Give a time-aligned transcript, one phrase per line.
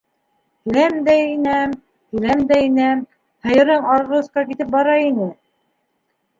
[0.69, 1.75] Киләм дә инәм,
[2.15, 3.05] киләм дә инәм...
[3.51, 5.33] һыйырың арғы осҡа китеп бара ине.